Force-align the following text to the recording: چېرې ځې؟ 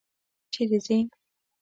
چېرې 0.53 0.79
ځې؟ 0.85 0.97